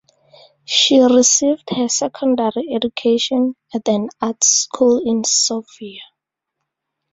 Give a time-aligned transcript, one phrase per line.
[0.65, 6.01] She received her secondary education at an arts school in Sofia.